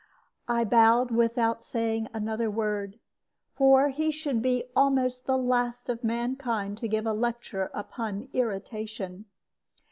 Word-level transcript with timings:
I 0.47 0.63
bowed 0.63 1.11
without 1.11 1.63
saying 1.63 2.07
another 2.11 2.49
word. 2.49 2.97
For 3.53 3.89
he 3.89 4.09
should 4.11 4.41
be 4.41 4.63
almost 4.75 5.27
the 5.27 5.37
last 5.37 5.89
of 5.89 6.03
mankind 6.03 6.79
to 6.79 6.87
give 6.87 7.05
a 7.05 7.13
lecture 7.13 7.69
upon 7.71 8.27
irritation. 8.33 9.25